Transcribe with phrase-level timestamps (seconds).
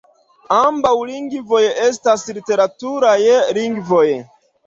[0.59, 3.15] Ambaŭ lingvoj estas literaturaj
[3.61, 4.05] lingvoj.